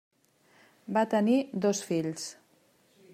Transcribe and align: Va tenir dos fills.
Va 0.97 1.03
tenir 1.11 1.37
dos 1.67 1.83
fills. 1.91 2.27